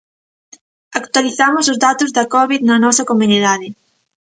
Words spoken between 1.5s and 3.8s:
os datos da covid na nosa comunidade.